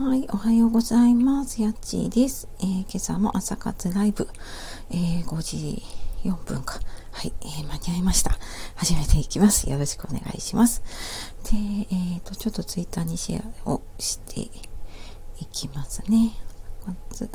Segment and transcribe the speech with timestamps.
[0.00, 1.60] はい、おはようございます。
[1.60, 2.46] やっちーです。
[2.60, 4.28] えー、今朝も朝活ライブ、
[4.92, 5.82] えー、5時
[6.22, 6.78] 4分か。
[7.10, 8.38] はい、えー、間に合いました。
[8.76, 9.68] 始めていきます。
[9.68, 10.84] よろしくお願いします。
[11.50, 11.58] で、
[11.90, 14.42] えっ、と、ちょっとツイッターにシェアをして
[15.40, 16.30] いきますね。
[16.86, 17.28] まず、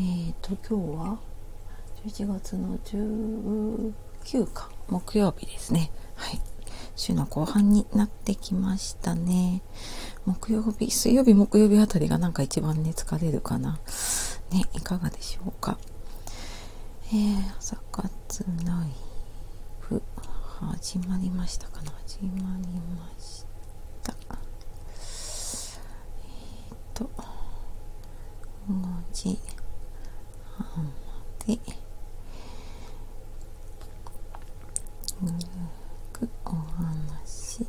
[0.00, 1.18] えっ、と、今日は
[2.06, 5.92] 11月の19か、木曜日ですね。
[6.16, 6.40] はい。
[6.96, 9.62] 週の後半になってきましたね。
[10.24, 13.78] 木曜日、水曜日、木曜日あたりがなんか一番ね、疲れるかな。
[14.50, 15.78] ね、いかがでしょうか。
[17.08, 18.88] えー、朝活ライ
[19.88, 20.02] ブ、
[20.60, 23.44] 始まりましたかな始まりまし
[24.02, 24.14] た。
[26.22, 26.26] え
[26.74, 27.10] っ、ー、と、
[28.68, 28.72] 5
[29.12, 29.38] 時
[30.56, 30.90] 半ま
[31.46, 31.58] で、
[35.20, 35.34] ぐる
[36.12, 37.66] くお話し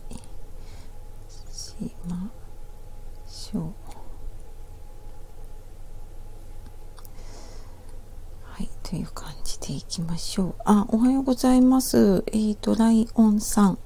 [2.08, 2.32] ま
[3.28, 3.64] しょう。
[8.44, 8.96] はい、と
[9.54, 10.56] いう感じでいきましょう。
[10.66, 12.24] あ、おはようございます。
[12.28, 13.78] えっ、ー、と、ライオンさん、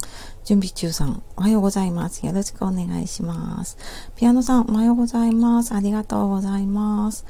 [0.45, 2.25] 準備中さん、おはようございます。
[2.25, 3.77] よろしくお願いします。
[4.15, 5.73] ピアノさん、おはようございます。
[5.73, 7.25] ありがとうございます。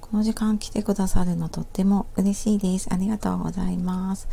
[0.00, 2.88] この時間来てくださるのとっても嬉しいです。
[2.92, 4.28] ありがとうございます。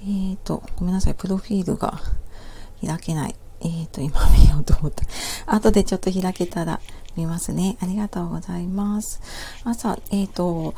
[0.00, 1.14] えっ、ー、と、ごめんなさい。
[1.14, 2.00] プロフィールが
[2.84, 3.36] 開けない。
[3.60, 5.04] えっ、ー、と、今見ようと思った。
[5.46, 6.80] 後でちょっと開けたら
[7.16, 7.76] 見ますね。
[7.80, 9.20] ありがとうございます。
[9.64, 10.74] 朝、えっ、ー、と、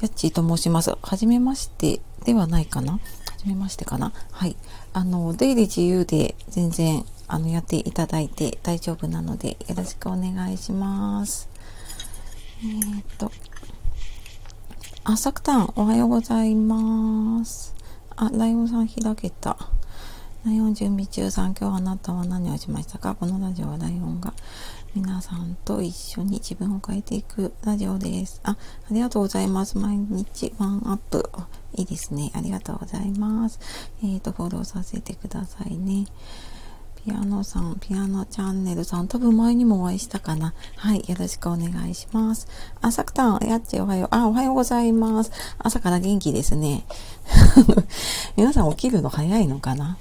[0.00, 0.96] やっちーと申します。
[1.02, 2.94] はじめましてではないかな？
[2.94, 3.00] は
[3.36, 4.12] じめましてかな？
[4.30, 4.56] はい。
[4.94, 11.48] あの、出入り自由で全然、あの、やっていただいて大丈夫なので、よろしくお願いします。
[12.62, 13.30] えっ、と、
[15.04, 17.74] あ、さくたん、おはようございます。
[18.16, 19.56] あ、ライオンさん開けた。
[20.44, 23.14] ライオン準備中さん、今日あなたは何をしましたか？
[23.14, 24.32] このラジオはライオンが
[24.94, 28.40] 皆さんと一緒に自分を変えていくラジオです。
[28.42, 28.56] あ、あ
[28.90, 29.78] りがとうございます。
[29.78, 31.30] 毎日ワンアップ。
[31.74, 32.32] いいですね。
[32.34, 33.60] ありがとうございます。
[34.02, 36.06] えっ、ー、と、フォローさせてくださいね。
[37.06, 40.54] ピアノさん、ピアノチャンネルさん、多分前にもお会いしたかな。
[40.76, 42.48] はい、よろしくお願いします。
[42.80, 44.08] あ、さくたん、やっちおはよう。
[44.10, 45.30] あ、おはようございます。
[45.58, 46.84] 朝から元気ですね。
[48.36, 49.98] 皆さん起きるの早いのかな？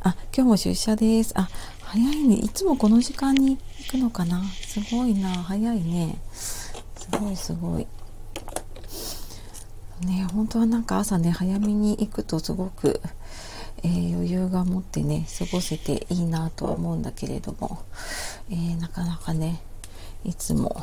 [0.00, 1.34] あ、今日も出社です。
[1.38, 1.50] あ、
[1.82, 2.36] 早いね。
[2.36, 4.42] いつもこの時間に行くのかな？
[4.44, 5.30] すごいな。
[5.30, 6.16] 早いね。
[6.32, 6.72] す
[7.18, 7.86] ごいすごい。
[10.06, 13.00] ね、本当はなんか朝ね、早めに行くとすごく、
[13.82, 17.82] えー、余裕が持ってね、過ごせていいなとは思うんだけれども、
[18.50, 19.60] えー、なかなかね、
[20.24, 20.74] いつも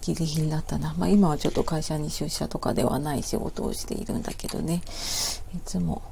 [0.00, 0.94] ギリギリだったな。
[0.96, 4.82] まあ今はちょっと会社に出社とかではない仕事をしているんだけどね、
[5.54, 6.02] いつも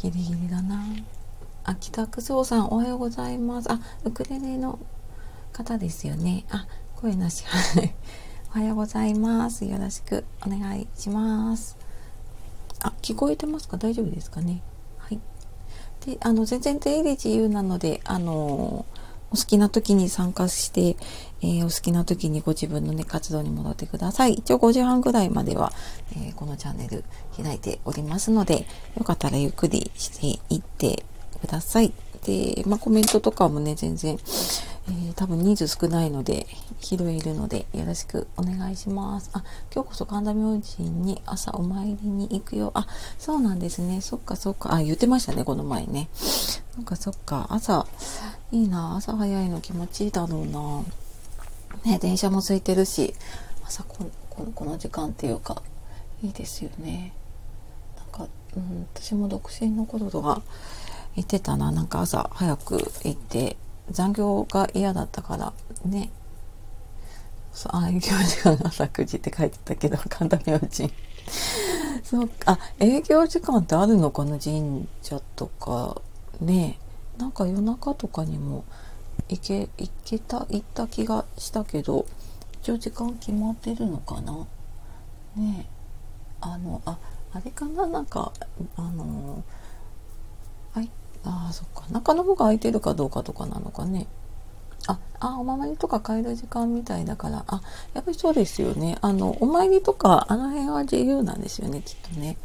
[0.00, 0.84] ギリギリだな。
[1.64, 3.72] あ、北くそうさん、おはようございます。
[3.72, 4.78] あ、ウクレレの
[5.58, 6.44] 方ですよね。
[6.50, 7.44] あ、声なし。
[8.54, 9.64] おはようございます。
[9.64, 11.76] よろしくお願いします。
[12.80, 13.76] あ、聞こえてますか？
[13.76, 14.62] 大丈夫ですかね？
[14.98, 15.18] はい。
[16.06, 18.86] で、あの、全然出入り自由なので、あの、
[19.32, 20.96] お好きな時に参加して、
[21.40, 24.34] えー、お好きな時にご自分のね、活動に戻ってください。
[24.34, 25.72] 一応5時半ぐらいまでは、
[26.12, 27.04] えー、このチャンネル
[27.36, 28.64] 開いておりますので、
[28.96, 30.06] よかったらゆっくりし
[30.38, 31.04] ていって
[31.40, 31.92] ください。
[32.24, 34.18] で、まあ、コメントとかもね、全然、
[34.88, 36.46] えー、多分人数少ないので、
[36.80, 39.30] 広いるので、よろしくお願いします。
[39.34, 42.70] あ、今日こそ神田明神に朝お参りに行くよ。
[42.74, 42.86] あ、
[43.18, 44.00] そうなんですね。
[44.00, 44.74] そっかそっか。
[44.74, 46.08] あ、言ってましたね、この前ね。
[46.76, 47.46] なんかそっか。
[47.50, 47.86] 朝、
[48.50, 48.96] いいな。
[48.96, 50.82] 朝早いの気持ちいいだろうな。
[51.84, 53.14] ね、電車も空いてるし、
[53.66, 55.62] 朝こここの時間っていうか、
[56.22, 57.12] いいですよね。
[57.98, 60.40] なんか、うん、私も独身の頃とか、
[61.14, 61.72] 言ってたな。
[61.72, 63.56] なんか朝早く行って、
[63.90, 65.52] 残業が嫌だったから
[65.84, 66.10] ね。
[67.52, 70.92] そう、あ、営業時間朝9時って書いてたけど、神田明神。
[72.04, 76.00] そうか、営業時間ってあるのかな神社とか。
[76.40, 76.78] ね
[77.18, 78.64] なんか夜中とかにも
[79.28, 82.06] 行け、行けた、行った気がしたけど、
[82.62, 84.46] 一応時間決まってるのかな
[85.36, 85.68] ね
[86.40, 86.96] あの、あ、
[87.32, 87.86] あれかな？
[87.86, 88.32] なんか、
[88.76, 89.42] あの、
[90.72, 90.88] はい、
[91.24, 91.84] ああそっか。
[91.90, 94.06] 中の方が空いてるかどうかとかなのかね。
[94.86, 97.44] ああお守りとか買える時間みたいだから。
[97.46, 97.60] あ
[97.94, 98.98] やっぱりそうですよね。
[99.00, 102.36] あのお参りとかあの辺は自由なんですよねきっとね。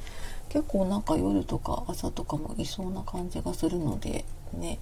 [0.49, 4.79] 結構なんか夜とか朝とかもいそうな感じがするのでね。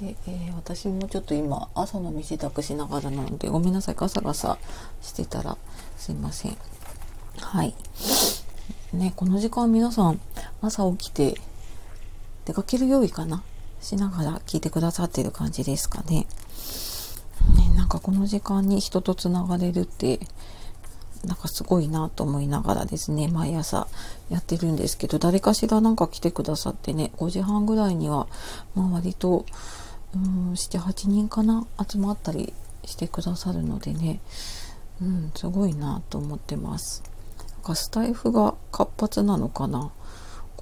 [0.00, 4.58] で、えー、私もちょっと今朝の身支度しながらなのでごめんなさいガサガサ
[5.00, 5.56] してたら
[5.96, 6.56] すいません。
[7.38, 7.74] はい。
[8.92, 10.20] ねこの時間皆さん
[10.60, 11.40] 朝起きて
[12.44, 13.42] 出かける用意かな？
[13.80, 16.26] しながら聞いてくださってる感じですかね。
[17.56, 20.20] ねなんかこの時間に人とつながれるって
[21.24, 23.86] なんかすごいなと思いながらですね毎朝
[24.30, 28.26] やってるんですけど誰かしらなんか来てくださってね5時半ぐらいには、
[28.74, 29.44] まあ、割と
[30.14, 32.52] うん78人かな集まったり
[32.84, 34.20] してくださるのでね
[35.00, 37.02] うんすごいなと思ってます。
[37.38, 39.90] なんかスタイフが活発なのかな？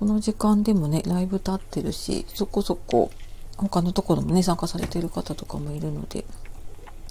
[0.00, 3.10] この時間でもねライブ立ってるしそこそこ
[3.58, 6.24] 他のところもね参加されてる方とかもいるので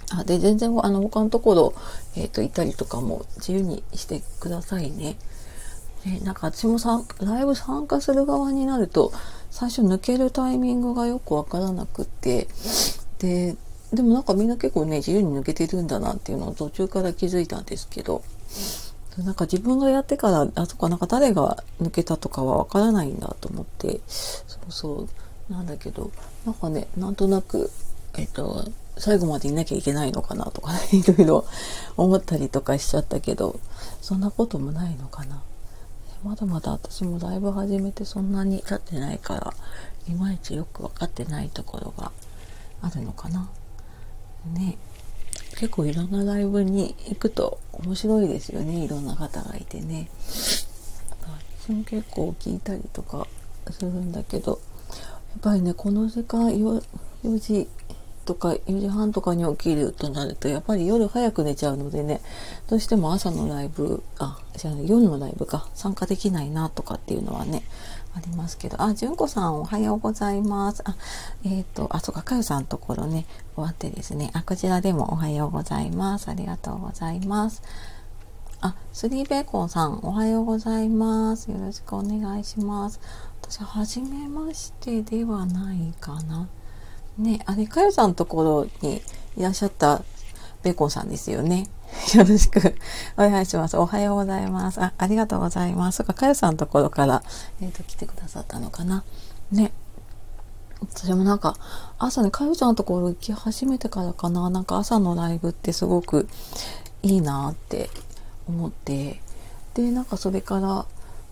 [0.10, 1.74] あで全然あの他のところ、
[2.18, 5.18] えーと、いたりとかも自由にしてくださいね。
[6.04, 9.14] ねなんか私もさライブ参加する側になると
[9.52, 12.48] 最初抜けるタイミングがよくわからなくって
[13.20, 13.56] で
[13.94, 18.24] でもなんかみんな結構ね自由に抜けてるんだなっていうのを途中から気づいたんですけど
[19.18, 24.00] なんか自分がやってからあそこなんか誰が抜けたとかはわからないんだと思って。
[24.08, 25.08] そうそ
[25.50, 25.54] う。
[25.54, 26.12] なんだけど
[26.46, 27.72] なんかねなんとなく
[28.18, 28.66] えっと
[28.98, 31.46] 最後までいなきゃいけないのかなとか、ね、 いろいろ
[31.98, 33.60] 思ったりとかしちゃったけど
[34.02, 35.42] そんなこともないのかな。
[36.24, 39.54] まだまだ私もライブ始めてそんなに経ってないから
[40.10, 42.12] いまいちよく分かってないところが
[42.82, 43.48] あるのかな。
[44.54, 44.78] ね。
[45.60, 48.86] 結構いろんなライブに行くと面白いですよね。
[48.86, 50.10] いろんな方がいてね。
[51.70, 53.28] 私も結構聞いたりとか
[53.70, 54.58] するんだけどや
[55.38, 56.84] っぱりねこの時間 4,
[57.26, 57.68] 4時
[58.26, 62.22] とか4時半とかに起きるとなるとやっぱり夜早く寝ちゃうのでね
[62.70, 67.64] どうしても朝のライブあじゃあ夜のライブか参加できないなとかっていうのはね
[68.16, 70.96] ありますけどあ純子さんおはようございますあ
[71.44, 73.26] えっ、ー、とあそうかかよさんのところね
[73.56, 77.62] 終わってですねあこちらでもおはようございますありがとうございます
[78.62, 81.50] あ、スリーベーコンさん、おはようございます。
[81.50, 83.00] よろしくお願いします。
[83.42, 86.50] 私、はじめましてではないかな。
[87.18, 89.02] ね、あれ、かよさんのところに
[89.38, 90.04] いらっしゃった
[90.62, 91.68] ベーコンさんですよね。
[92.16, 92.76] よろしく
[93.18, 93.78] お願いします。
[93.78, 94.82] おはようございます。
[94.82, 95.98] あ、ありがとうございます。
[95.98, 97.24] そか、かよさんのところから、
[97.62, 99.04] えっ、ー、と、来てくださったのかな。
[99.52, 99.72] ね。
[100.82, 101.56] 私もなんか、
[101.98, 104.50] 朝ね、かよちゃんのところ行き始めてからかな。
[104.50, 106.28] なんか朝のライブってすごく
[107.04, 107.90] いいなって
[108.48, 109.22] 思って、
[109.74, 110.86] で、なんかそれから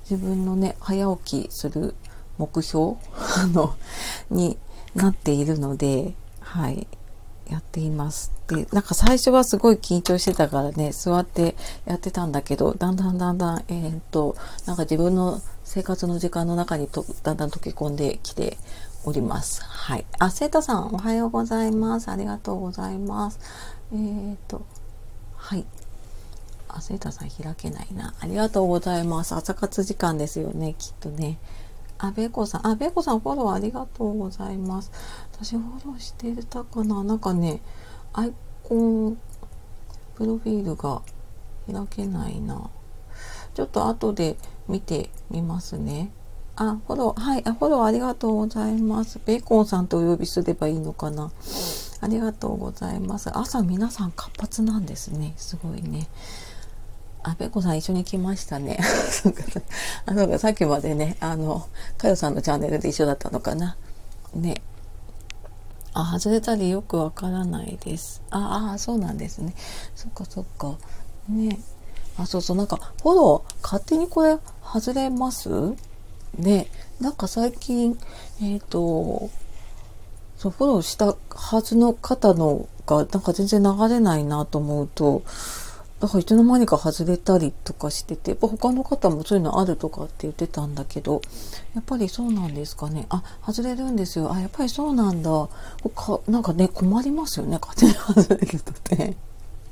[0.10, 1.96] 自分のね、早起きする
[2.38, 2.98] 目標？
[3.54, 3.76] の、
[4.30, 4.58] に
[4.96, 6.88] なっているので、はい、
[7.50, 8.32] やっています。
[8.48, 11.56] で、なんか最初はすごい緊張してたからね、座って
[11.86, 14.36] やってたんだけど、だんだんだんだん、えー、っと、
[14.66, 18.58] なんか自分の生活の時間の中にとだんだん溶け込んできて
[19.04, 19.64] おります。
[19.64, 20.06] はい。
[20.20, 22.10] あ、セータさん、おはようございます。
[22.10, 23.40] ありがとうございます。
[23.94, 24.62] えー、っと、
[25.36, 25.66] はい。
[26.70, 28.14] あ、セータさん開けないな。
[28.20, 29.34] ありがとうございます。
[29.34, 31.38] 朝活時間ですよね、きっとね。
[32.00, 34.92] あ、べこさん、あ、べこさんフォローありがとうございます。
[35.34, 37.04] 私フォローしてたかな？
[37.04, 37.62] なんかね、
[38.14, 38.34] アイ
[38.64, 39.18] コン、
[40.16, 41.02] プロフィールが
[41.72, 42.70] 開けないな。
[43.54, 46.12] ちょっと後で見てみますね。
[46.56, 49.20] あ、フォロー、はい、あ、フォローありがとうございます。
[49.26, 51.32] ベーコンさんとお呼びすればいいのかな？
[52.00, 53.36] ありがとうございます。
[53.36, 55.34] 朝皆さん活発なんですね。
[55.38, 56.08] すごいね。
[57.28, 58.80] あ、べこさん一緒に来ましたね。
[60.06, 63.76] あの、さっきまでね、あの、かよさんのチャンネルで一緒だったのかな。
[64.34, 64.62] ね。
[65.94, 68.22] あ、外れたりよくわからないです。
[68.30, 69.54] ああ、そうなんですね。
[69.94, 70.78] そっかそっか。
[71.28, 71.60] ね。
[72.18, 75.50] あ、そうそう、なんか、フォロー、勝手にこれ、外れます？
[76.38, 76.68] ね。
[77.02, 78.00] なんか最近、
[78.42, 79.30] えっ、ー、と、
[80.38, 85.24] そう、フォローしたはずの方のが、なんか全然流れないなと思うと、
[86.00, 91.22] だからいつの間にか外れたりとかしてて、やっぱ他の方もそういうのあるとかって言ってたんだけど、
[91.74, 93.08] やっぱりそうなんですかね。
[93.10, 94.32] あ、外れるんですよ。
[94.32, 95.50] あ、やっぱりそうなんだ。
[95.96, 97.58] かなんかね、困りますよね。
[97.60, 99.18] 勝手に外れるとね。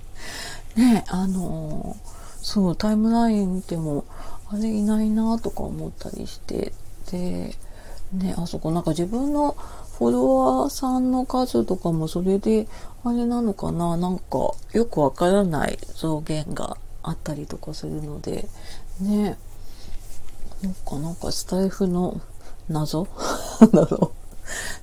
[0.75, 1.95] ね、あの
[2.41, 4.03] そう、タイムライン見ても、
[4.49, 6.73] あれいないなとか思ったりして、
[7.11, 7.55] で、
[8.13, 9.55] ね、あそこなんか自分の
[9.97, 12.67] フォロワーさんの数とかもそれで
[13.05, 13.95] あれなのかな？
[13.95, 18.49] なんかよくわからない増減があったりとかするので。
[18.99, 19.37] ね。
[20.61, 22.19] なんかなんかスタイフの
[22.67, 23.07] 謎？
[23.71, 24.11] 謎。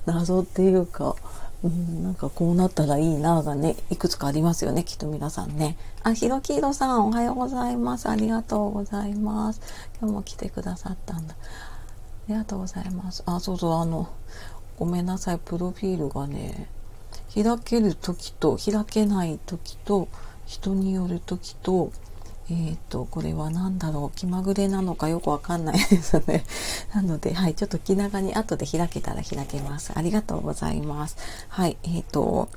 [0.05, 1.15] 謎っていうか、
[1.63, 5.77] うん、なんかこうなったらいいながねいくつかありますよねきっと皆さんね。
[6.01, 8.09] あひろきいろさんおはようございます。
[8.09, 9.61] ありがとうございます。
[9.99, 11.35] 今日も来てくださったんだ。
[11.35, 13.21] ありがとうございます。
[13.25, 14.07] あそうそうあの
[14.77, 16.67] ごめんなさいプロフィールがね
[17.33, 20.07] 開ける時と開けない時と
[20.45, 21.91] 人による時と
[22.49, 26.43] えっ、ー、と、これは何だろう、気まぐれなのかよくわかんないですね。
[26.93, 29.93] なので、はい、ちょっと気長に後で開けたら開けます。
[29.95, 31.15] ありがとうございます。
[31.47, 32.49] はい、えっ、ー、と、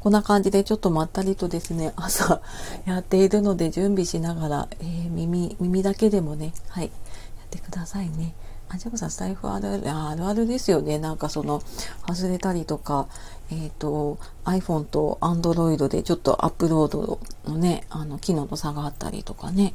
[0.00, 2.40] こんな感じでちょっとまったりとですね、朝
[2.84, 8.34] やっているので準備しながら、えー、耳、耳だけでもね、はい、やってくださいね。
[8.70, 10.98] あ、ジャムさん、スタイフあるある、あるですよね。
[10.98, 11.62] なんかその、
[12.06, 13.06] 外れたりとか、
[13.50, 19.74] えっ、ー、と、iPhone と Android でちょっとアップロードのね、あの、機能の差があったりとかね。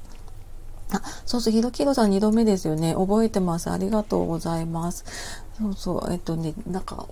[0.91, 2.93] あ、そうそう、ひろきろさん2度目ですよね。
[2.93, 3.71] 覚えてます。
[3.71, 5.05] ありがとうございます。
[5.57, 7.07] そうそう、えっとね、なんか、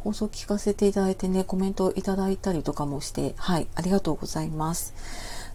[0.00, 4.94] 放送聞かせていただいてね、コメントいただいたりとかもして、はい、ありがとうございます。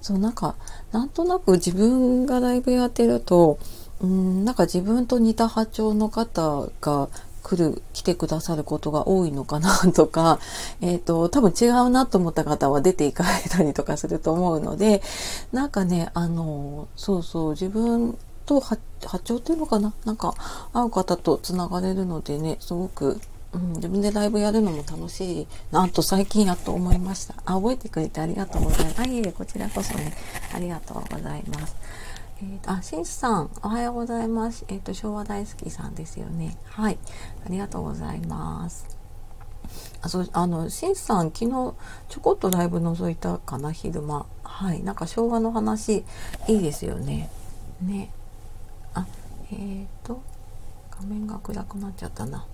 [0.01, 0.56] そう、なんか、
[0.92, 3.58] なんとなく自分がライブやってると、
[4.04, 7.08] うん、なんか自分と似た波長の方が
[7.42, 10.40] 来る、来てくださることが多いのかなとか、
[10.82, 15.02] えっ、ー、と、多分違うなと思った方は出ていかれたりとかすると思うので、
[15.54, 18.78] なんかね、あの、そうそう、自分と波
[19.24, 19.94] 長っていうのかな？
[20.04, 20.36] なんか、
[20.74, 23.22] 会う方と繋がれるのでね、すごく、
[23.54, 27.36] うん、自分でライブやるのも楽しいなと最近やっと思いました。
[27.46, 29.00] あ、覚えてくれてありがとうございます。
[29.02, 30.14] あ、いえいえ、こちらこそね、
[30.54, 31.76] ありがとうございます。
[32.44, 34.66] えーと、あ、しんさん、おはようございます。
[34.68, 36.58] えっ、ー、と、昭和大好きさんですよね。
[36.66, 36.98] はい。
[37.46, 38.86] ありがとうございます。
[40.02, 41.74] あ、そう、あの、しんさん、昨日、
[42.10, 44.26] ちょこっとライブ覗いたかな、昼間。
[44.44, 44.84] はい。
[44.84, 46.04] なんか昭和の話、
[46.50, 47.30] いいですよね。
[47.82, 48.12] ね。
[48.94, 49.08] あ、
[49.50, 50.22] えっ、ー、と、
[50.92, 52.46] 画面が暗くなっちゃったな。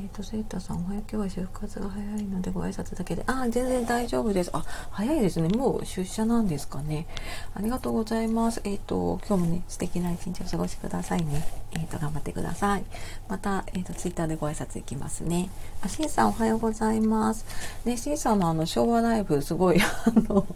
[0.00, 3.22] えっ、ー、と、セータさん、おはよう今日は就活が早いのでご挨拶だけで。
[3.26, 4.50] あ、全然大丈夫です。
[4.54, 5.48] あ、早いですね。
[5.50, 7.06] もう出社なんですかね。
[7.54, 8.62] ありがとうございます。
[8.64, 11.46] えっ、ー、と、今日もね、素敵な一日を過ごしくださいね。
[11.72, 12.84] えっ、ー、と、頑張ってください。
[13.28, 15.50] また、えっ、と、ツイッターでご挨拶いきますね。
[15.82, 17.44] あ、しんさん、おはようございます。
[17.84, 20.46] ね、しんさんのあの、昭和ライブ、すごい、 あの、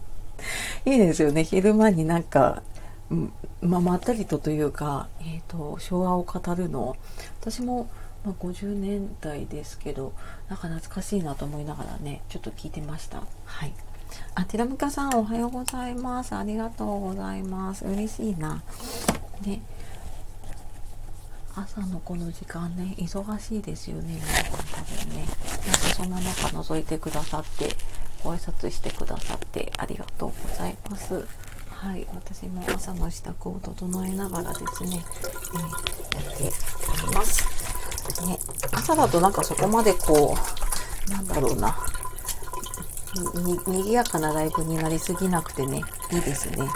[0.86, 1.44] いいですよね。
[1.44, 2.62] 昼間になんか、
[3.60, 6.96] まあ、まったりとというか、えっ、と、昭和を語るの。
[7.42, 7.88] 私も、
[8.24, 10.12] まあ、50年代ですけど
[10.48, 13.22] なんか懐かしいなと思いながらねちょっと聞いてました。
[13.44, 13.72] はい。
[14.34, 16.34] あティラミカさんおはようございます。
[16.34, 17.84] ありがとうございます。
[17.84, 18.62] 嬉しいな。
[19.42, 19.60] ね。
[21.56, 24.14] 朝のこの時間ね忙しいですよね。
[24.14, 25.34] 皆さん多分ねなんか
[25.94, 27.76] そんな中覗いてくださって
[28.22, 31.26] ご挨拶してくださってありがとうございます。
[31.68, 35.04] はい、私も朝の支度を整えながらですね、
[36.14, 36.50] えー、やって
[37.06, 37.63] おります。
[38.26, 38.38] ね、
[38.72, 40.36] 朝だとなんかそこまでこ
[41.08, 41.76] う、なんだろうな、
[43.66, 45.82] に、にぎやかなライブになりすぎなくてね、
[46.12, 46.68] いいですね。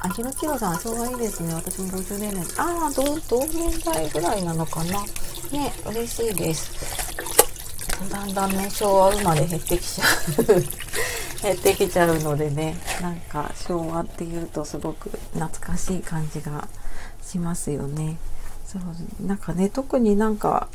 [0.00, 1.52] あ、ひろきろさん、昭和いいですね。
[1.54, 2.44] 私も50年代。
[2.58, 5.02] ああ、同、同年代ぐらいなのかな。
[5.50, 6.70] ね、嬉しいです。
[8.10, 10.04] だんだんね、昭和生まれ減ってきちゃ
[10.38, 10.44] う
[11.42, 16.68] 減ってきちゃうのでね、なんか昭和っていうとすごく懐かしい感じが
[17.22, 18.18] しますよね。
[18.68, 20.68] そうなんかね特になんか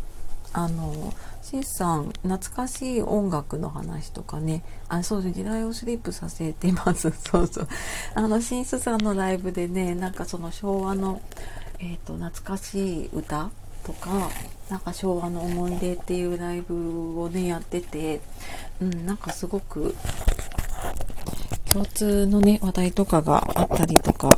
[0.52, 7.12] あのシンさん懐かしい音楽の話とかねあそう時代をスリップさせてます。
[7.30, 7.68] そうそう。
[8.16, 11.22] あのシンスさんのライブでねなんかその昭和の、
[11.80, 13.52] えーと、懐かしい歌
[13.84, 14.30] とか
[14.70, 18.22] なんか昭和の思い出っていうライブをねやってて
[18.82, 19.96] うんなんかすごく
[21.72, 24.36] 共通のね話題とかがあったりとか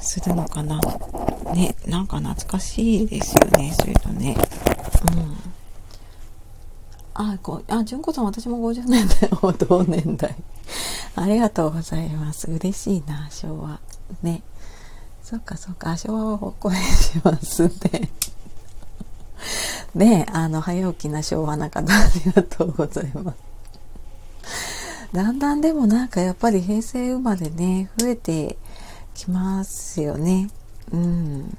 [0.00, 0.80] するのかな。
[1.54, 4.36] ね、なんか懐かしいですよね、そういうのね。
[5.14, 5.36] うん。
[7.14, 9.30] あ、こうあ、純子さん、私も50年代、
[9.68, 10.34] 同年代。
[11.16, 12.50] ありがとうございます。
[12.50, 13.80] 嬉しいな、昭和。
[14.22, 14.42] ね。
[15.22, 18.10] そっかそっか、昭和はほっこりしますね。
[19.94, 23.36] ねあの、早起きな昭和な方、ありがとうございます。
[25.12, 28.58] だんだんでもなんかやっぱり平成生まれね、増えて
[29.14, 30.50] きますよね。
[30.92, 31.58] うん。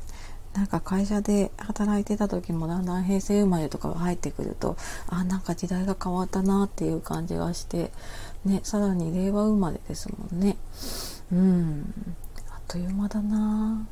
[0.58, 4.76] なんか会社で働いてた時もだんだん平成生まれとかが入ってくると
[5.08, 7.92] あなんか時代が変わったなっていう感じがして
[8.44, 10.58] ねさらに令和生まれですもんね。
[11.32, 11.94] うん。
[12.50, 13.88] あっという間だな。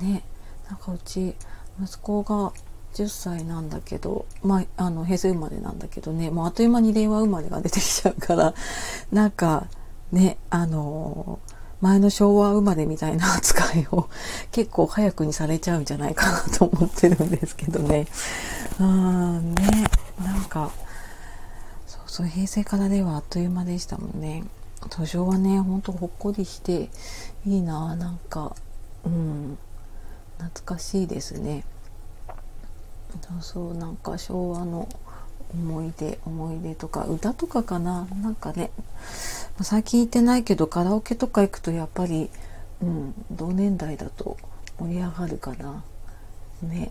[0.00, 0.24] ね。
[0.68, 1.36] なんかうち
[1.80, 2.52] 息子が
[2.94, 6.30] 10歳なんだけど、まあ、あの平成生まれなんだけどね。
[6.30, 8.54] もうあっという間に令和生まれが出てきちゃうから
[9.12, 9.68] なんか
[10.10, 14.08] ねあのー前の昭和生まれみたいな扱いを
[14.52, 18.06] 結構早くにされちゃうんじゃないかなと思ってるんですけどね。
[18.78, 19.90] うーんね、
[20.24, 20.70] なんか、
[21.88, 24.44] そうそう、平成からではあっという間でしたもんね。
[25.04, 26.88] 昭和ね、ほんとほっこりして
[27.44, 28.54] いいな、なんか、
[29.04, 29.58] うん、
[30.38, 31.64] 懐かしいですね。
[33.20, 34.88] そうそう、なんか昭和の
[35.54, 38.06] 思い出思い出とか歌とかかな。
[38.22, 38.70] なんかね
[39.60, 42.30] 最近行ってないけどカラオケとか行くとやっぱり
[42.82, 44.36] うん同年代だと
[44.78, 45.84] 盛り上がるかな。
[46.62, 46.90] ね。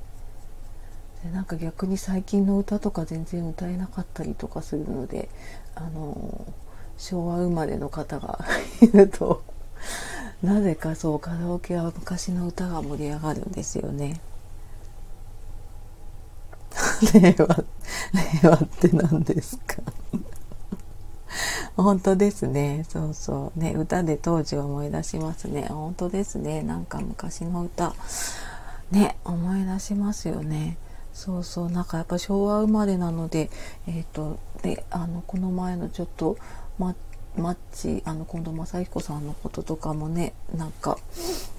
[1.24, 5.30] でなんか逆に最近の歌とか全然歌えなかったりとかするので
[5.76, 6.46] あの
[6.98, 8.40] 昭和生まれの方が
[8.82, 9.44] いると
[10.42, 14.20] なぜかそうカラオケは昔の歌が盛り上がるんですよね。
[17.14, 17.48] 令和
[18.44, 19.82] 令和って何ですか？
[21.78, 22.86] 本当ですね。
[22.90, 23.60] そうそう。
[23.60, 25.68] ね歌で当時を思い出しますね。
[25.70, 26.62] 本当ですね。
[26.62, 27.94] なんか昔の歌。
[28.92, 30.78] ね思い出しますよね。
[31.14, 31.72] そうそう。
[31.72, 33.50] なんかやっぱ昭和生まれなので
[33.88, 36.38] えっ、ー、とであのこの前のちょっと
[36.78, 36.96] マ
[37.38, 40.98] マッチあの近藤正彦さんのこととかもねなんか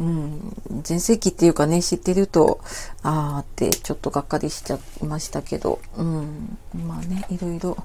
[0.01, 2.61] うん全盛期っていうかね知ってると
[3.03, 7.77] ああってちょっとがっかりしちゃいましたけどうんまあねいろいろ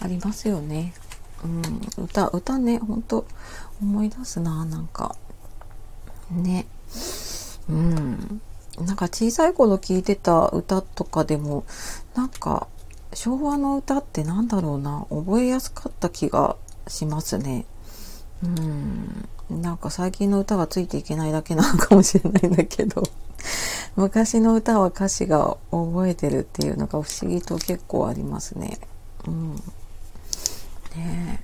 [0.00, 0.94] ありますよね。
[1.44, 1.62] うん
[2.04, 3.26] 歌歌ねほんと
[3.82, 5.14] 思い出すななんか。
[6.30, 6.66] ね。
[7.68, 8.40] うん。
[8.78, 11.64] なんか小さい頃聴いてた歌とかでも
[12.14, 12.66] なんか
[13.12, 16.56] 昭和の歌ってなんだろうな覚えやすかった気が
[16.88, 17.66] しますね。
[18.42, 23.02] うんなんか最近の歌がついていけないだけなのかもしれないんだけど
[23.96, 28.78] 昔の歌は歌詞が覚えてるっていうのが不思議と結構ありますね。
[29.26, 29.54] うん、
[30.96, 31.42] ね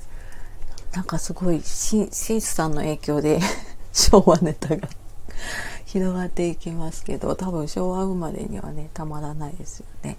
[0.93, 3.41] なんかすごいシースさんの影響で
[3.93, 4.89] 昭和ネタが
[5.87, 10.17] 広がっていきますけど多分昭和生まれにはねたまらないですよね。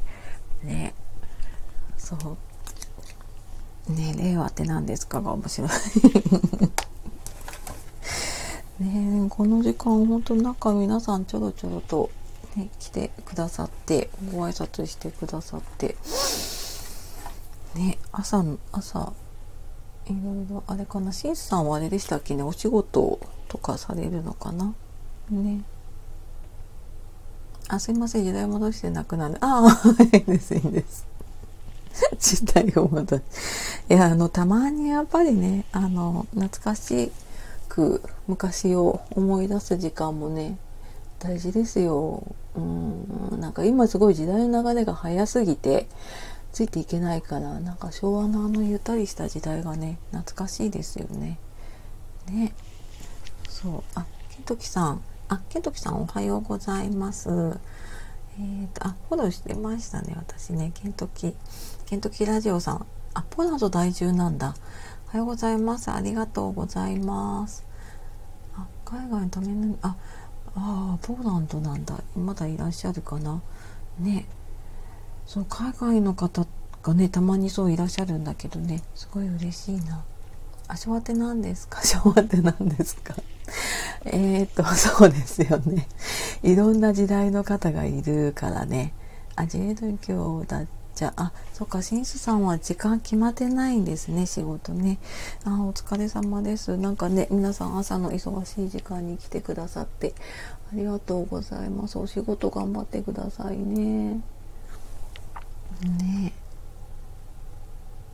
[0.63, 0.93] ね
[1.97, 2.37] そう
[3.89, 5.69] ね令和って何ですかが面白い
[8.83, 12.09] ねこの時間本当なんか皆さんちょろちょろと、
[12.55, 15.95] ね、来てくださってご挨拶してくださって
[17.75, 19.13] ね朝の朝
[20.07, 24.73] いろいろあれかなしんさんはあれでしたっけねお仕事とかされるのかな
[25.31, 25.63] ね。
[27.67, 29.37] あ、すいません、時代戻してなくなる。
[29.39, 31.07] ああ、 いいです、いいです。
[32.19, 33.21] 時代を戻し。
[33.89, 37.11] いや、あの、たまにやっぱりね、あの、懐かし
[37.69, 40.57] く昔を思い出す時間もね、
[41.19, 42.23] 大事ですよ。
[42.55, 45.87] うん、なんか今すごい時代の流れが早すぎて、
[46.51, 51.37] ついていけないから、なんか昭和のあのゆったりした時代がね、懐かしいですよね。
[52.29, 52.53] ね。
[53.47, 53.83] そう。
[53.95, 55.01] あ、ケントキさん。
[55.29, 57.29] あ、ケントキさんおはようございます。
[57.29, 60.71] えーと、あ、フォローしてましたね、私ね。
[60.73, 61.35] ケントキ、
[61.91, 62.85] ケントキラジオさん。
[63.15, 64.55] あ、ポーランド在住なんだ。
[65.07, 65.91] おはようございます。
[65.91, 67.65] ありがとうございます。
[68.55, 69.97] あ、海外のための、あ、
[70.55, 71.99] あポーランドなんだ。
[72.15, 73.41] まだいらっしゃるかな。
[73.99, 74.25] ね。
[75.25, 76.47] そう、海外の方
[76.81, 80.01] がね、たまにそういらっしゃるんだけどね、すごい嬉しいな。
[80.69, 81.83] あ、昭和って何ですか？
[81.83, 83.15] 昭和って何ですか？
[84.05, 85.89] え、っと、そうですよね。
[86.41, 88.93] いろんな時代の方がいるからね。
[89.35, 89.75] あ、自営
[90.07, 94.99] 業だってじゃ、あ、そっか、新種さんは時間決まってないんですね、仕事ね。
[95.45, 96.77] あ、お疲れ様です。
[96.77, 100.13] なんかね、皆さん朝の忙しい時間に来てくださって、
[100.71, 101.97] ありがとうございます。
[101.97, 104.21] お仕事頑張ってくださいね。
[105.81, 106.33] ね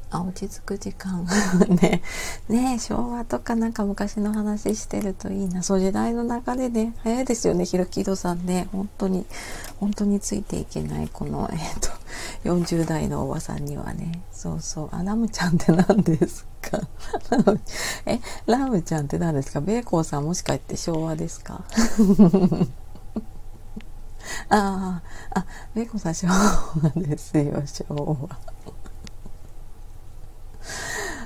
[0.09, 1.27] あ落ち着く時間。
[1.69, 2.01] ね。
[2.47, 5.63] ね昭和とかなんか昔の話してるといいな。
[5.63, 8.69] そう時代の流れで早いですよねひろきどさんね。
[8.71, 9.25] 本当に
[9.79, 11.89] 本当についていけないこのえっ、ー、と
[12.45, 14.21] 40代のおばさんにはね。
[14.31, 14.89] そうそう。
[14.93, 16.79] あラムちゃんって何ですか？
[18.05, 19.59] えラムちゃんって何ですか？
[19.59, 21.63] ベーコンさんもしかして昭和ですか？
[24.49, 27.85] あああベーコンさん昭和ですよ昭
[28.29, 28.56] 和。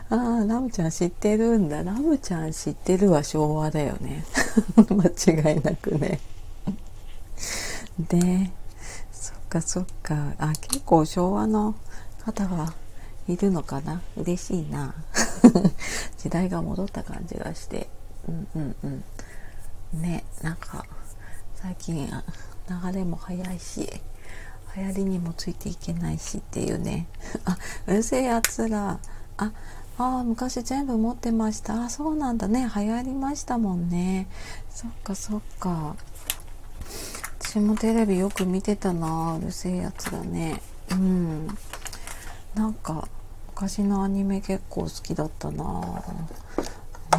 [0.10, 1.84] ああ、ラムちゃん知ってるんだ。
[1.84, 4.26] ラムちゃん知ってるは昭和だよね。
[4.76, 6.20] 間違いなくね。
[8.00, 8.52] で、
[9.12, 10.34] そっかそっか。
[10.38, 11.76] あ、結構昭和の
[12.26, 12.74] 方が
[13.28, 14.02] いるのかな。
[14.18, 14.94] 嬉しいな。
[16.18, 17.88] 時代が戻った感じがして。
[18.28, 20.02] うんうんうん。
[20.02, 20.86] ね、なんか、
[21.56, 23.90] 最近流れも早いし、
[24.76, 27.08] 流行りにもついていけないしっていうね。
[27.46, 29.00] あ、うるせえやつら。
[29.42, 29.52] あ、
[29.98, 31.86] あ昔全部持ってました。
[31.86, 32.70] あそうなんだね。
[32.76, 34.28] 流行りましたもんね。
[34.70, 35.96] そっかそっか。
[37.40, 40.62] 私もテレビよく見てたなうるせえやつだね。
[40.92, 41.48] うん。
[42.54, 43.08] なんか
[43.48, 46.04] 昔のアニメ結構好きだったな。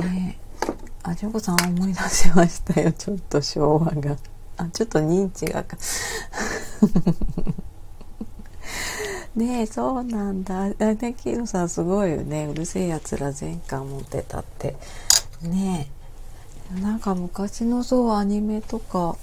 [0.01, 0.39] ね。
[1.03, 2.93] あジョコさん思い出しましたよ。
[2.93, 4.17] ちょっと昭和が。
[4.59, 5.65] あちょっと認知が。
[9.37, 10.65] ねえそうなんだ。
[10.65, 12.47] あねキロさんすごいよね。
[12.47, 14.77] うるせえやつら全巻持ってたって。
[15.43, 15.89] ね
[16.77, 16.81] え。
[16.81, 19.17] なんか昔のそうアニメとか。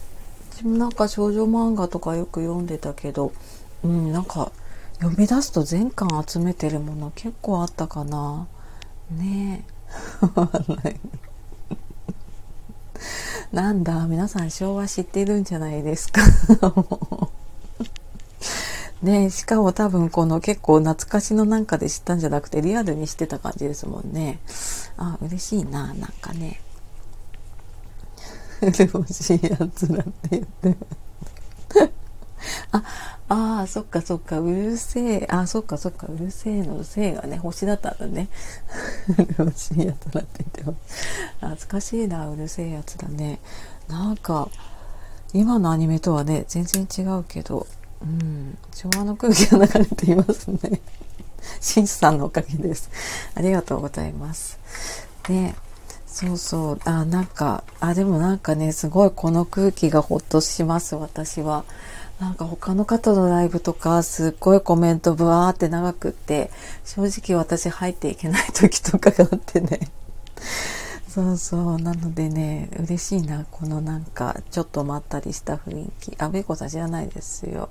[0.52, 3.32] 私もなんか少女漫画とかよく読んでたけど。
[3.84, 4.52] うんなんか
[5.00, 8.48] 読み出すと全巻集めてるもの結構あったかな。
[9.12, 11.00] ねえ。
[13.56, 16.22] なんだ皆さん昭和知ってるんじゃないですか。
[19.02, 24.40] ねしかも多分この結構懐かしのなんかで知ったんじゃなくてリアルにしてた感じですもんね。
[24.98, 26.62] あ嬉しいななんかね。
[28.62, 30.78] 欲しいやつらって言って。
[32.72, 32.84] あ
[33.30, 35.28] ああそっかそっかうるせえ。
[35.30, 38.28] あそっかそっかうるせえのせえがね星だったんだね。
[39.38, 40.96] 欲しいやつらって言ってます。
[41.40, 43.40] 懐かしいなうるせえやつだね。
[43.88, 44.50] なんか
[45.34, 47.66] 今のアニメとはね全然違うけど。
[48.02, 50.82] うん昭和の空気が流れていますね
[51.60, 52.90] シンさんのおかげです
[53.36, 54.58] ありがとうございます
[55.28, 55.56] ね
[56.12, 56.80] そうそう。
[56.86, 61.64] あ、なんか、あ、でもなんかね、すごいこの空気がほっとします、私は。
[62.20, 66.52] なんか他の方のライブとか、すっごいコメントブワーって長くって、
[66.84, 69.80] 正直私入っていけない時とかがあってね。
[71.08, 71.80] そうそう。
[71.80, 73.46] なのでね、嬉しいな。
[73.50, 76.16] このなんか、ちょっとまったりした雰囲気。
[76.18, 77.70] あ、べこさん知らないですよ。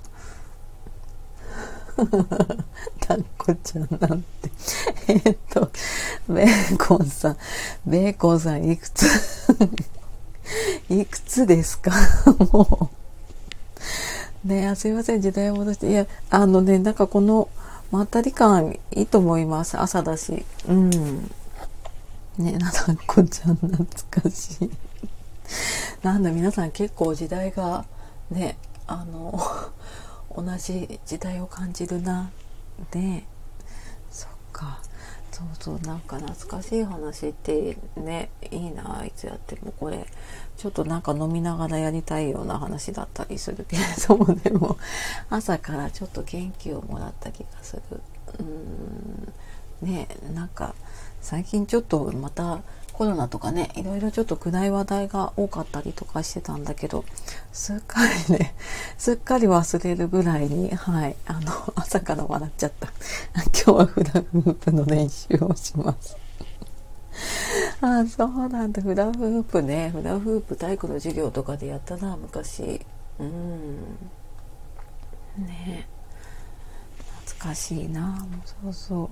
[3.01, 4.51] たっこちゃんなんて。
[5.07, 5.71] えっと、
[6.27, 7.37] ベーコンさん、
[7.85, 9.05] ベーコンさんいくつ？
[10.89, 11.91] いくつですか？
[12.51, 12.89] も
[14.45, 14.47] う。
[14.47, 15.89] ねあ、すいません、時代を戻して。
[15.89, 17.49] いや、あのね、なんかこの、
[17.91, 19.77] まったり感いいと思います。
[19.79, 20.45] 朝だし。
[20.67, 20.89] うん。
[22.37, 24.69] ねなだこちゃん懐かしい。
[26.03, 27.83] なんだ、皆さん結構時代が、
[28.31, 29.37] ね、あの、
[30.41, 32.31] 同じ時代を感じるな。
[32.91, 33.23] で
[34.09, 34.81] そっか。
[35.31, 40.05] そうそうなんか懐かしい話ってねいいないつやってもこれ。
[40.57, 44.77] ちょっとなんか飲みながらやりたいような話だったりするけれどもでも
[45.29, 47.81] 朝からちょっと元気をもらった気がする。
[48.39, 49.33] うーん。
[49.81, 50.75] ねなんか
[51.21, 52.61] 最近ちょっとまた
[52.99, 57.05] コロナとかねいろいろちょっと暗い話題が多かったりとかしてたんだけど
[57.53, 58.53] すっかりね
[58.99, 62.91] すっかり忘れるぐらいにはいあの 朝から笑っちゃった。
[63.55, 66.17] 今日はフラフープの練習をします。
[67.79, 68.81] あそうなんだ。
[68.81, 69.91] フラフープね。
[69.91, 72.81] フラフープ体育の授業とかでやったな昔。
[73.17, 73.77] うん。
[75.37, 75.87] ね。
[77.25, 78.01] 懐かしいな。
[78.01, 79.09] もうそうそう。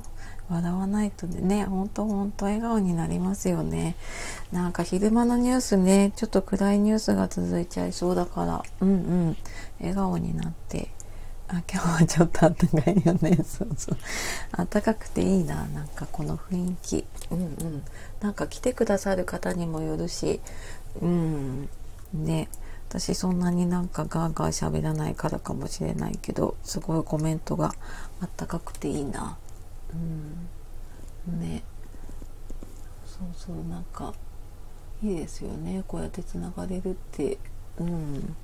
[0.49, 3.95] 笑わないとね、ほんとほんと笑顔になりますよね。
[4.51, 8.93] なんか昼間のニュースね、ちょっと暗いニュースが続いちゃいそうだから、うんう
[9.31, 9.37] ん、
[9.79, 10.89] 笑顔になって、
[11.49, 13.37] あ、今日はちょっとあったかいよね。
[13.43, 13.97] そうそう。
[14.51, 17.05] あったかくていいな、なんかこの雰囲気。
[17.31, 17.83] うんうん。
[18.21, 20.41] なんか来てくださる方にもよるし、
[21.01, 21.69] うん、
[22.13, 22.49] ね。
[22.89, 27.73] 私そんなになんかガーガー喋らないからかもしれないけど、すごいコメントが
[28.21, 29.37] あったかくていいな。
[31.29, 31.39] うん。
[31.39, 31.63] ね。
[33.05, 34.13] そうそうなんか
[35.03, 35.83] いいですよね。
[35.87, 37.37] こうやってつながれるって。
[37.79, 38.35] うん。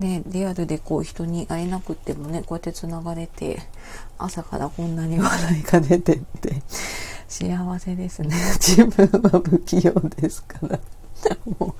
[0.00, 3.60] ねリアルでこう人に会えなくってもねこうやってつながれて
[4.16, 6.62] 朝からこんなに笑いが出てって
[7.28, 8.34] 幸せですね。
[8.58, 10.80] 自分は不器用ですから。
[11.58, 11.74] も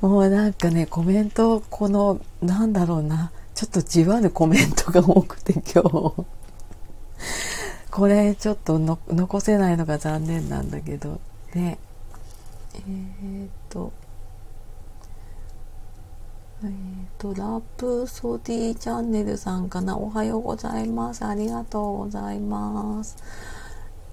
[0.00, 0.06] う。
[0.06, 3.30] もうなんかねコメントこのなんだろうな。
[3.54, 6.24] ちょっとじわるコメントが多くて今日。
[7.98, 11.20] これちょっと残せないのが残念なんだけど。
[11.52, 11.80] ね。
[12.76, 13.92] えー、っと。
[16.62, 16.72] えー、っ
[17.18, 19.98] とラプソディチャンネルさんかな。
[19.98, 21.24] おはようございます。
[21.24, 23.16] ありがとうございます。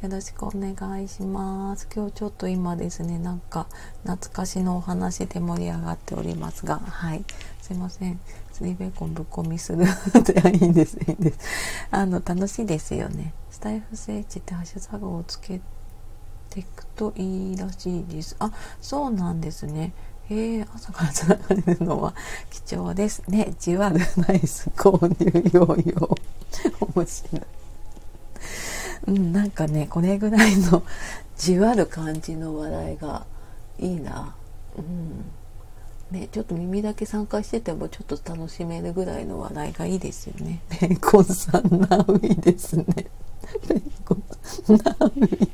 [0.01, 1.87] よろしくお願いします。
[1.95, 3.67] 今日ちょっと今ですねなんか
[4.01, 6.79] 懐かしのお話で盛り上がっておりますが。
[6.79, 7.23] はい。
[7.61, 8.19] すいません。
[8.55, 11.39] スリーベーコンぶっ込みするいいんですいいんです
[11.91, 13.33] あの楽しいですよね。
[13.51, 15.59] スタイフ聖地ってハッシュタグをつけ
[16.49, 18.37] ていくといいらしいです。
[18.39, 19.91] あそうなんですね。
[20.29, 22.15] へえ朝からつながれるのは
[22.49, 23.53] 貴重ですね。
[23.59, 26.17] じわるナイス購入用用。
[26.95, 27.41] 面白い。
[29.07, 30.81] うん、なんかねこれぐらいの
[31.35, 33.25] じわる感じの笑いが
[33.79, 34.33] いいな。
[34.77, 35.25] うん。
[36.11, 40.61] ね、ちょっと耳だけ参加しててもちょっと楽しめるぐらいの笑いがいいですよね。
[40.69, 42.85] ベーコンさん、ナウイですね。
[43.67, 44.23] ベーコン
[44.67, 45.49] ナウイ。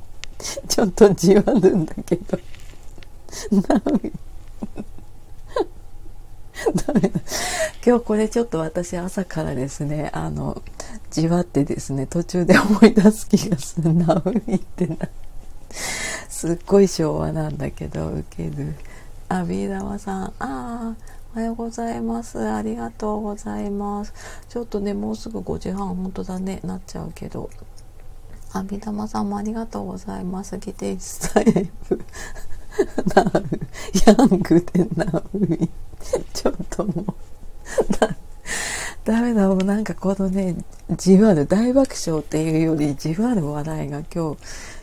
[0.68, 2.38] ちょっとじわるんだけど。
[3.52, 4.12] ナウイ。
[6.86, 7.10] ダメだ。
[7.86, 10.62] 今日これちょっと私朝からですね、あの、
[11.10, 13.94] じわってですね、途中で思い出す気がする。
[13.94, 14.98] ナウイってな。
[15.72, 18.76] すっごい昭和なんだけどウケる
[19.34, 20.24] あビー玉さん。
[20.26, 20.96] ああ
[21.34, 22.38] おはようございます。
[22.38, 24.14] ありがとうございます。
[24.50, 26.60] ちょっとねもうすぐ5時半本当だね。
[26.66, 27.50] なっちゃうけど。
[28.52, 30.58] あビー玉さんもありがとうございます。
[30.58, 32.04] ギテイスタイプ
[33.16, 33.32] な
[34.06, 35.70] ヤングでナウイ
[36.34, 37.06] ちょっともう。
[39.06, 39.48] ダメだ。
[39.48, 40.58] もうなんかこのね
[40.98, 44.38] じわる大爆笑っていうよりじわる笑いが今日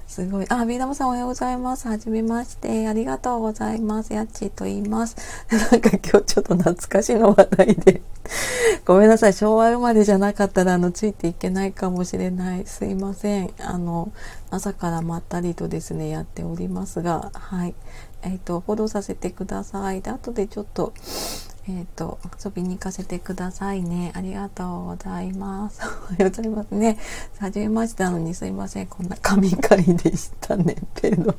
[0.08, 0.46] すごい。
[0.48, 1.86] あ、ビー玉さんおはようございます。
[1.86, 2.88] はじめまして。
[2.88, 4.14] ありがとうございます。
[4.14, 5.16] やっちーと言います。
[5.52, 8.00] なんか今日ちょっと懐かしの話題で
[8.86, 9.34] ごめんなさい。
[9.34, 12.64] 昭和生まれじゃなかったら、あの、ついていけないかもしれない。
[12.64, 13.50] すいません。
[13.60, 14.10] あの、
[14.50, 17.74] 朝からまったりとですね、やっておりますが、はい。
[18.22, 20.00] えっ、ー、と、フォローさせてください。
[20.00, 20.94] で、後でちょっと、
[21.68, 24.10] えっ、ー、と、遊びに行かせてくださいね。
[24.14, 25.82] ありがとうございます。
[25.82, 26.98] おはようございますね。
[27.38, 28.86] はじめましてなのにすいません。
[28.86, 30.76] こんな神回でしたね。
[30.96, 31.34] けど。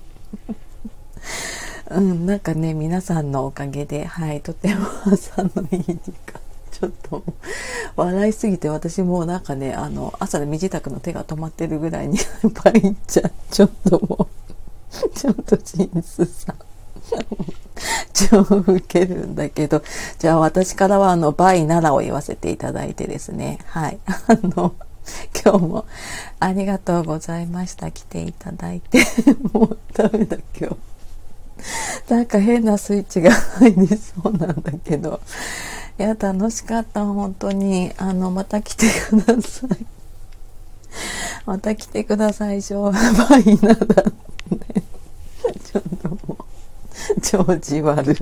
[1.89, 6.39] うん、なんかね、皆さんのおかげで、はい、とても朝のいい時間。
[6.71, 7.23] ちょっと、
[7.95, 12.19] 笑いすぎて私もなんかね、あの、朝の身支度の手が止まってるぐらいに、
[12.53, 16.68] パイっちゃ、ちょっともう、ちょっとジンスさん。
[18.13, 19.81] 超ウケるんだけど、
[20.17, 23.59] じゃあ私からはあの、バイならを言わせていただいてですね。
[23.67, 23.99] はい。
[24.05, 24.75] あの、
[25.43, 25.85] 今日も
[26.39, 27.91] ありがとうございました。
[27.91, 29.05] 来ていただいて。
[29.53, 30.75] もうダメだ今日。
[32.13, 35.19] なんか変なスイッチが入りそうなんだけど。
[35.97, 37.05] いや、楽しかった。
[37.05, 37.91] 本当に。
[37.97, 39.85] あの、また来てください。
[41.45, 42.61] また来てください。
[42.61, 44.83] バイなら、ね。
[45.63, 47.21] ちょっともう。
[47.43, 48.15] 表示悪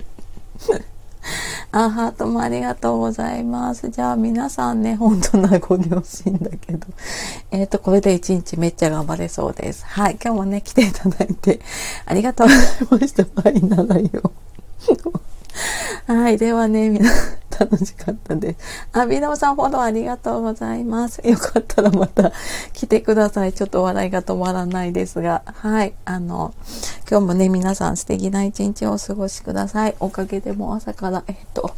[1.72, 3.90] あ、ハートもありがとうございます。
[3.90, 6.88] じゃあ皆さんね、本当なご両親だけど。
[7.52, 9.86] えっ、ー、と、これで一日めっちゃ頑張れそうです。
[9.86, 10.18] はい。
[10.24, 11.60] 今日もね、来ていただいて
[12.06, 12.60] ありがとうござ
[12.98, 13.26] いました。
[13.42, 14.32] バイならよ。
[16.08, 16.38] はい。
[16.38, 17.12] ではね、皆
[17.50, 18.88] 楽しかったです。
[18.94, 21.22] あ、ビーダムさんフォローありがとうございます。
[21.28, 22.32] よかったらまた
[22.74, 23.54] 来てください。
[23.54, 25.44] ちょっと笑いが止まらないですが。
[25.46, 25.94] はい。
[26.06, 26.54] あの、
[27.10, 29.96] 今日もね、皆さん素敵な一日をお過ごしください。
[30.00, 31.74] おかげでも朝から、えっと、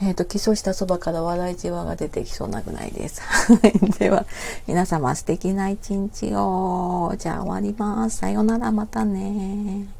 [0.00, 3.20] えっと、起床したそばから笑いじわが出てきそうなぐらいです。
[3.22, 3.90] はい。
[3.98, 4.26] では、
[4.66, 7.14] 皆様素敵な一日を。
[7.18, 8.18] じゃあ終わります。
[8.18, 9.97] さようなら、またね